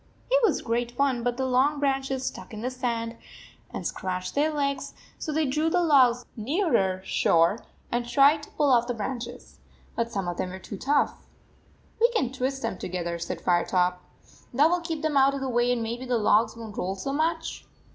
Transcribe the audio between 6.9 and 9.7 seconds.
shore and 129 tried to pull off the branches.